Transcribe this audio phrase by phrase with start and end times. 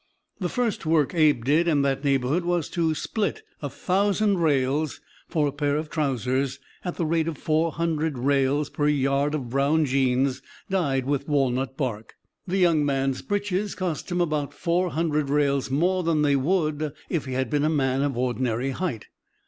[0.39, 5.45] The first work Abe did in that neighborhood was to split a thousand rails for
[5.45, 9.85] a pair of trousers, at the rate of four hundred rails per yard of "brown
[9.85, 10.41] jeans
[10.71, 12.15] dyed with walnut bark."
[12.47, 17.25] The young man's breeches cost him about four hundred rails more than they would if
[17.25, 19.05] he had been a man of ordinary height.